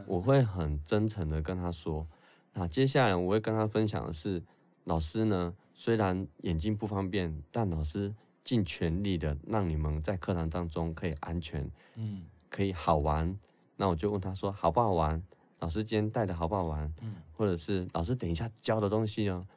[0.06, 2.06] 我会很真诚的跟他说。
[2.54, 4.44] 那接下来我会跟他分享的是，
[4.84, 13.36] 老师呢，虽然眼睛不方便，但老师尽全力的让你们在课堂当中可以安全，嗯，可以好玩。
[13.80, 15.24] 那我就问他说好不好玩？
[15.60, 16.94] 老师今天带的好不好玩？
[17.02, 19.48] 嗯，或者是老师等一下教的东西哦，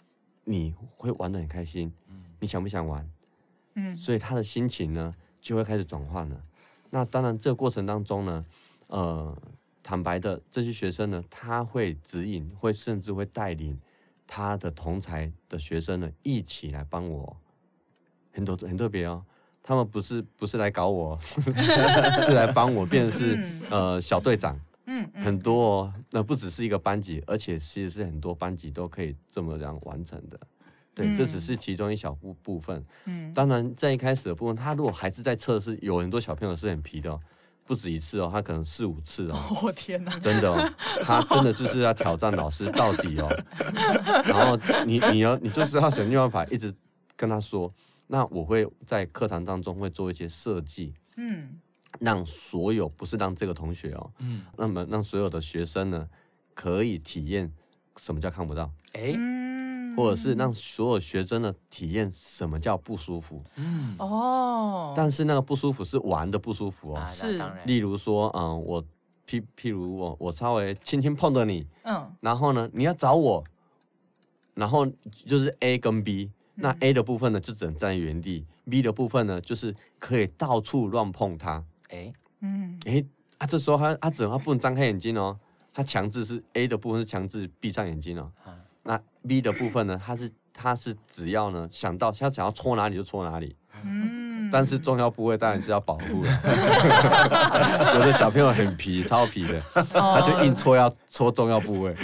[0.45, 1.93] 你会玩的很开心，
[2.39, 3.11] 你想不想玩？
[3.75, 6.41] 嗯，所以他的心情呢就会开始转换了。
[6.91, 8.47] 那当然，这个过程当中呢，
[8.87, 9.37] 呃，
[9.83, 13.77] 坦白的这些学生呢，他会指引，会甚至会带领
[14.29, 17.37] 他的同才的学生呢一起来帮我，
[18.33, 19.25] 很多很特别哦。
[19.63, 24.59] 他们不是不是来搞我， 是来帮我变成是、嗯、呃小队长。
[24.87, 30.39] 嗯，嗯很多哦，那不只是一个班级，而且其实是很多班级都可以这么这样完成的。
[30.93, 32.85] 对，嗯、这只是其中一小部部分。
[33.05, 37.21] 嗯，当然在一开始的部分，他如果还是在测试，有很多小朋友是很皮的、哦，
[37.65, 39.39] 不止一次哦，他可能四五次哦。
[39.63, 40.13] 我、哦、天哪！
[40.21, 40.73] 真的哦，
[41.03, 43.31] 他真的就是要挑战老师到底哦。
[44.25, 46.75] 然后你你要你就是要想尽办法一直
[47.17, 47.73] 跟他说，
[48.13, 51.59] 那我会在课堂当中会做一些设计，嗯，
[51.99, 56.07] 让所有不是让这个同学哦，嗯，那么让所有的学生呢
[56.53, 57.51] 可以体验
[57.97, 59.17] 什么叫看不到，哎。
[59.95, 63.95] 或者是让所有学生呢体验什么叫不舒服，嗯。
[63.99, 68.83] 哦，但是那个不舒服是玩的不舒服哦，是，例如说，嗯，我
[69.27, 73.43] 譬譬如我我稍微轻轻碰到你，嗯，然后呢你要找我，
[74.55, 74.87] 然后
[75.27, 83.05] 就是 A 跟 B，那 A 的部分呢就只能站在原地，B 的部分呢就是可以到处乱碰它，哎，嗯，哎
[83.39, 85.39] 啊，这时候他他只能他不能张开眼睛哦，
[85.73, 88.31] 他强制是 A 的部分是强制闭上眼睛哦。
[88.85, 89.97] 那 B 的部分呢？
[90.05, 94.12] 他是他是只要呢想到他想要戳哪里就戳哪里，嗯，
[94.53, 96.31] 但是重要部位当然是要保护的。
[97.95, 99.61] 有的小朋友很皮，超皮的，
[99.91, 101.95] 他就硬戳要戳重要部位。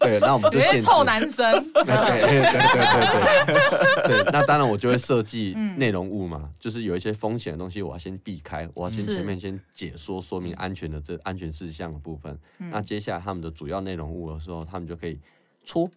[0.00, 0.82] 对，那我们就限制。
[0.82, 1.52] 臭男生。
[1.74, 4.22] 对对对对对对。
[4.22, 12.38] 对，那当然我就会设计内容物嘛，就是有一些风险的东西，我要先避开，我要先前面先解说说明安全的这安全事项的部分。
[12.58, 15.20] 那接下来他们的主要内容物的时候，他们就可以
[15.64, 15.90] 戳。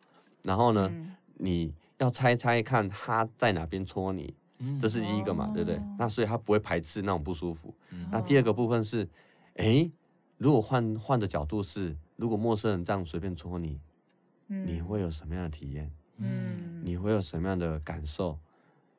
[0.44, 5.82] 然后呢，嗯、你要猜猜看他在哪边戳你，嗯、这是第一个嘛，哦、对不对？
[5.98, 7.74] 那所以他不会排斥那种不舒服。
[7.92, 9.08] 嗯、那第二个部分是，
[9.56, 9.90] 哎，
[10.38, 13.80] 如果换换的角度是，如果陌生人这样随便戳你，
[14.48, 15.92] 嗯、你会有什么样的体验？
[16.18, 18.40] 嗯，你会有什么样的感受？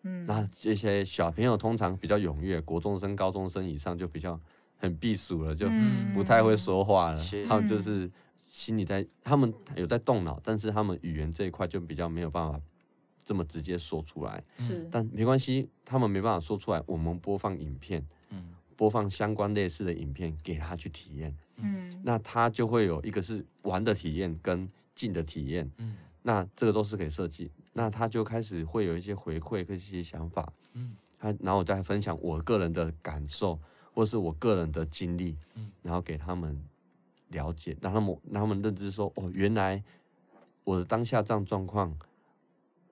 [0.02, 4.40] 嗯，那这些小朋友通常比较踊跃，国中生、高中生以上就比较
[4.76, 5.68] 很避暑了，就
[6.14, 7.22] 不太会说话了。
[7.32, 8.10] 嗯、他们就是。
[8.40, 12.58] 心里在，他们有在动脑，但是他们语言这一块就比较没有办法
[13.28, 14.42] 这么直接说出来。
[14.56, 33.58] 是，但没关系，他们没办法说出来，我们播放影片，嗯，播放相关类似的影片给他去体验，嗯，那他就会有一个是玩的体验跟静的体验，嗯，那这个都是可以设计，那他就开始会有一些回馈跟一些想法，嗯，他然后我再分享我个人的感受
[33.92, 36.58] 或是我个人的经历，嗯，然后给他们。
[37.30, 39.84] 了解，让他们让他们认知说，哦，原来
[40.64, 41.94] 我的当下这样状况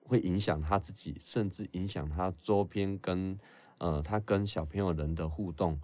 [0.07, 3.37] 会影响他自己，甚至影响他周边跟
[3.77, 5.79] 呃他跟小朋友人的互动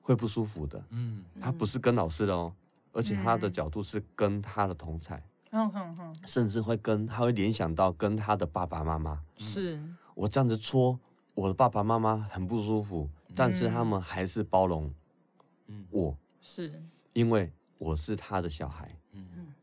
[0.00, 0.82] 会不舒服的。
[0.88, 2.52] 嗯，他不是跟老师的哦，
[2.92, 5.20] 而且他的角度是跟他的同侪，
[5.50, 9.22] 嗯嗯嗯，甚至会跟他会联想到跟他的爸爸妈妈。
[9.36, 9.80] 是。
[10.14, 10.98] 我这样子戳
[11.34, 14.92] 我的爸爸妈妈很不舒服，但是他们还是包容
[15.90, 16.82] 我，是。
[17.12, 17.52] 因为。
[17.80, 19.54] 我是他的小孩，嗯，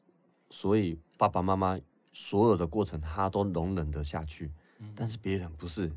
[0.49, 1.79] 所以爸爸妈妈
[2.19, 5.91] 所有的过程他都容忍得下去，嗯，但是别人不是，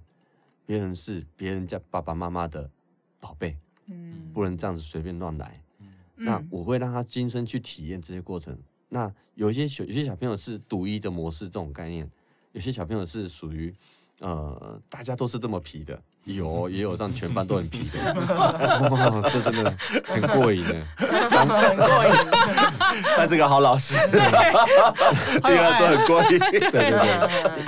[0.66, 2.70] 别人是别人家爸爸妈妈的
[3.18, 3.56] 宝贝，
[3.86, 8.56] 嗯，不能这样子随便乱来，嗯，那我会让他亲身去体验这些过程。
[8.90, 12.08] 那有些小有些小朋友是独一的模式这种概念，
[12.52, 13.74] 有些小朋友是属于。
[14.20, 18.14] 呃，大家都是这么皮的，有也有让全班都很皮的，
[18.90, 22.12] 哇，这真的很过瘾呢，很过瘾。
[23.16, 24.20] 他是个好老师，对。
[25.40, 26.38] 他说很过瘾。
[26.38, 26.60] 对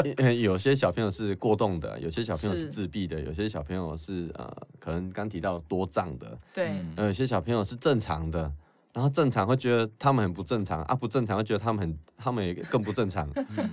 [0.03, 8.53] 对对，有些小朋友是过动的，有些小朋友是自闭的，有些小朋友是呃，可能刚提到多障的，对，呃，有些小朋友是正常的。
[8.93, 10.83] 然后正常会觉得他们很不正常。
[10.83, 13.27] 啊，不正常会觉得他们很，他们也更不正常。
[13.57, 13.71] 嗯、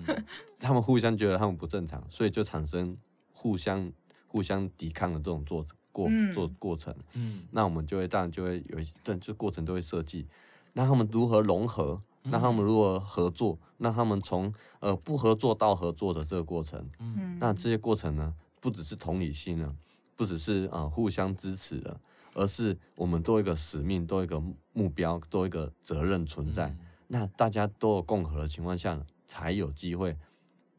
[0.57, 2.95] 他们互相觉得他们不正常，所以就产生
[3.33, 3.91] 互相
[4.29, 6.95] 互相抵抗的这种做过、嗯、做过程。
[7.15, 10.25] 嗯，那我们就会当然就会有一些，这这过程都会设计，
[10.71, 12.01] 那他们如何融合？
[12.23, 13.59] 那他们如何合作？
[13.77, 16.89] 那他们从呃不合作到合作的这个过程。
[16.99, 19.75] 嗯，那这些过程呢，不只是同理心了，
[20.15, 21.99] 不只是呃互相支持的。
[22.35, 24.39] 而是我们都有一个使命，都有一个
[24.71, 26.69] 目标，都有一个责任存在。
[26.69, 30.15] 嗯、那大家都有共和的情况下呢，才有机会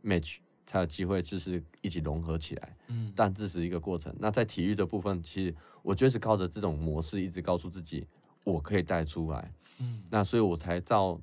[0.02, 0.36] match，
[0.70, 2.76] 才有机会就是一起融合起来。
[2.86, 4.14] 嗯，但这是一个过程。
[4.20, 5.52] 那在体育的部分，其实
[5.82, 8.06] 我觉得是靠着这种模式，一直告诉自己
[8.44, 9.52] 我可以带出来。
[9.80, 11.20] 嗯，那所以我才到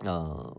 [0.00, 0.54] 呃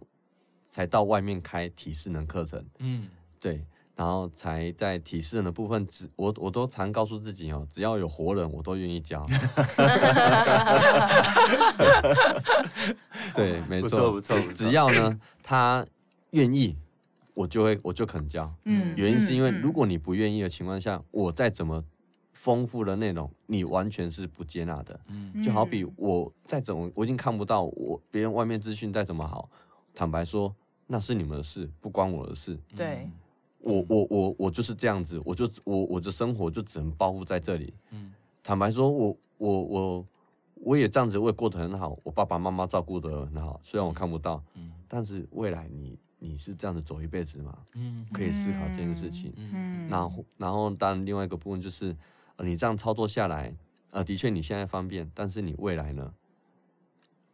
[0.72, 2.66] 才到外面开体适能课程。
[2.80, 3.08] 嗯，
[3.40, 3.64] 对。
[3.96, 9.22] 然后才在体适能的部分，只我我都常告诉自己哦，只要有活人，我都愿意教。
[13.36, 14.54] 对，没错，不错不错。
[14.54, 15.86] 只要呢，他
[16.30, 16.78] 愿意，
[17.40, 18.54] 我就会我就肯教。
[18.66, 21.82] 嗯，原因是因为如果你不愿意的情况下，我再怎么
[22.34, 25.00] 丰富的内容，你完全是不接纳的。
[25.08, 29.50] 嗯，就好比我再怎么，我已经看不到我别人外面资讯再怎么好，
[29.96, 30.54] 坦白说，
[30.86, 32.60] 那是你们的事，不关我的事。
[32.76, 33.10] 对。
[33.62, 37.74] 我我我我就是这样子，我就我我的生活就只能包袱在这里。
[37.92, 38.14] 嗯，
[38.44, 40.06] 坦白说，我我我
[40.56, 47.58] 我也这样子，我也过得很好，我爸爸妈妈照顾得很好，虽然我看不到，嗯，但是未来你你是这样子走一辈子吗？
[47.74, 49.34] 嗯，可以思考这件事情。
[49.38, 51.96] 嗯，然后然后当然另外一个部分就是，
[52.36, 53.56] 呃，你这样操作下来，
[53.92, 56.14] 呃，的确你现在方便，但是你未来呢，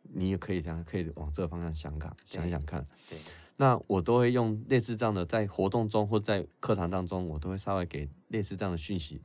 [0.04, 2.86] 你也可以这样可以往这个方向想看，想想看。
[3.10, 3.18] 对。
[3.58, 9.22] 那我都会用类似这样的，在活动中或在课堂当中，我都会稍微给类似这样的讯息，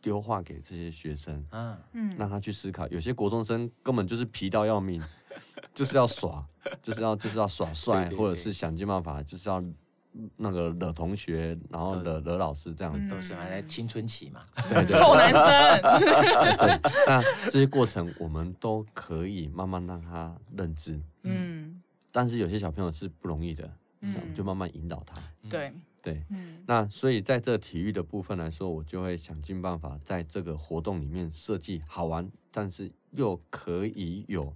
[0.00, 2.86] 丢话给这些学生，嗯嗯，让他去思考。
[2.88, 5.02] 有些国中生根本就是皮到要命，
[5.74, 6.46] 就是要耍，
[6.82, 9.62] 就是要就是要耍帅，或者是想尽办法就是要
[10.36, 13.14] 那个惹同学，然后惹惹老师这样子。
[13.14, 16.56] 都是还在青春期嘛， 对臭男生。
[16.58, 21.82] 对，那这些过程我们都可以慢慢让他认知，嗯。
[22.12, 23.70] 但是有些小朋友是不容易的，
[24.00, 25.20] 嗯，就慢慢引导他。
[25.50, 25.70] 对
[26.06, 34.54] 对，嗯，那所以在这体育的部分来说，我就会想尽办法在这个活动里面设计好玩，但是又可以有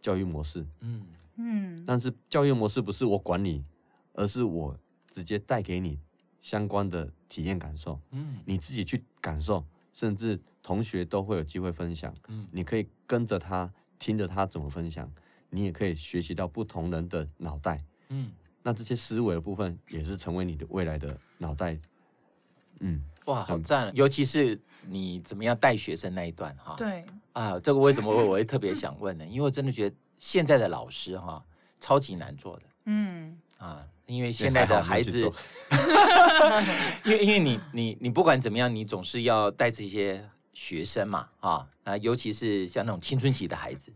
[0.00, 0.64] 教育模式。
[0.78, 3.64] 嗯嗯，但是教育模式不是我管你，
[4.12, 4.78] 而是我
[5.12, 5.98] 直接带给你
[6.38, 8.00] 相关的体验感受。
[8.12, 12.14] 嗯，你自己去感受，甚至同学都会有机会分享。
[12.28, 15.12] 嗯，你可以跟着他，听着他怎么分享。
[15.50, 18.30] 你也可以学习到不同人的脑袋，嗯，
[18.62, 21.76] 那这些思维的部分也是成为你的未来的脑袋，
[22.80, 23.90] 嗯，哇，好赞！
[23.94, 29.26] 尤其是你怎么样带学生那一段哈，对，啊，这个为什么我会特别想问呢？
[29.26, 31.44] 因为我真的觉得现在的老师哈
[31.80, 35.18] 超级难做的，嗯，啊，因为现在的孩子，
[37.04, 43.92] 因为因为你你你不管怎么样，你总是要带这些学生嘛，啊啊，尤其是像那种青春期的孩子。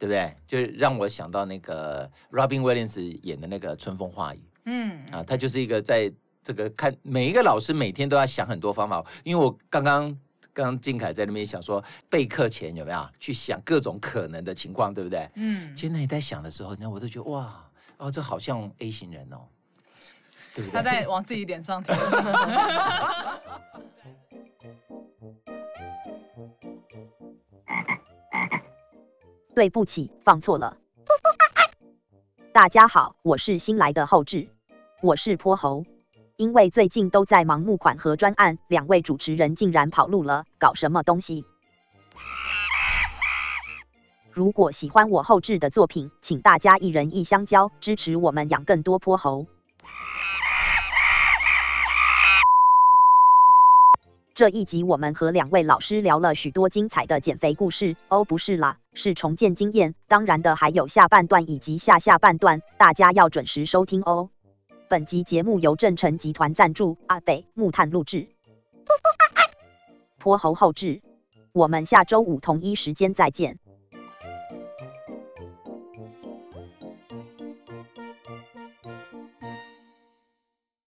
[0.00, 0.34] 对不对？
[0.46, 4.38] 就让我想到那个 Robin Williams 演的那个《春风化雨》。
[4.64, 6.10] 嗯啊，他就是一个在
[6.42, 9.04] 这个看每一个老师每天都要想很多方法。
[9.24, 10.18] 因为我刚刚
[10.54, 15.28] 刚靖凯在那边想说备课前有没有去想各种可能的情况，对不对？
[15.34, 17.62] 嗯，其实那你在想的时候，那我都觉得哇
[17.98, 19.44] 哦，这好像 A 型人哦，
[20.54, 20.72] 对不对？
[20.72, 21.94] 他在往自己脸上贴。
[29.54, 30.76] 对不起，放错了。
[32.52, 34.48] 大家好，我是新来的后置，
[35.02, 35.84] 我是泼猴。
[36.36, 41.44] 因为最近都在忙募款和专案，两位主持人竟然跑路了，搞什么东西？
[44.32, 49.46] 如果喜欢我后置的作品，请大家一人一香蕉，支持我们养更多泼猴。
[54.40, 59.94] 这一集我们和两位老师聊了许多精彩的减肥故事哦，不是啦，是重建经验。
[60.08, 64.30] 当然的还有下半段以及下下半段，大家要准时收听哦。
[64.88, 68.28] 本集节目由正成集团赞助，阿北木炭录制，
[70.16, 71.02] 泼猴后置。
[71.52, 73.58] 我们下周五同一时间再见。